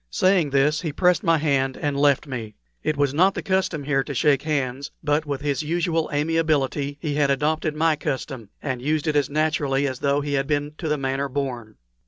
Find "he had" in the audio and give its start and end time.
6.99-7.29, 10.21-10.47